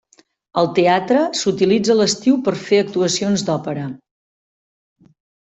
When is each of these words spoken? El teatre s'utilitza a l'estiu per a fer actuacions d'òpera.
El 0.59 0.69
teatre 0.77 1.19
s'utilitza 1.39 1.93
a 1.95 1.97
l'estiu 1.99 2.39
per 2.47 2.55
a 2.57 2.63
fer 2.63 2.81
actuacions 2.85 3.45
d'òpera. 3.51 3.85